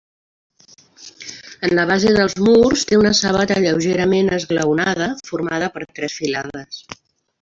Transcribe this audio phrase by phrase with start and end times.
[1.67, 6.83] En la base dels murs, té una sabata lleugerament esglaonada, formada per tres filades.